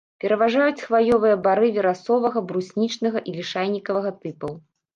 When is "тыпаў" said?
4.23-4.61